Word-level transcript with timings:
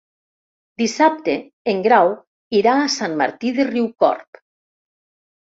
Dissabte 0.81 1.35
en 1.73 1.83
Grau 1.87 2.09
irà 2.61 2.75
a 2.79 2.89
Sant 2.95 3.15
Martí 3.21 3.53
de 3.61 3.69
Riucorb. 3.71 4.43